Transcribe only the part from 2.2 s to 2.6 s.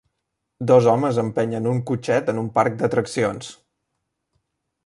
en un